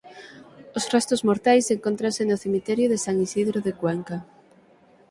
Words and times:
Os 0.77 0.85
restos 0.93 1.21
mortais 1.27 1.71
encóntranse 1.75 2.23
no 2.25 2.41
cemiterio 2.43 2.85
de 2.89 2.97
San 3.05 3.15
Isidro 3.27 3.59
de 3.67 3.73
Cuenca. 3.81 4.17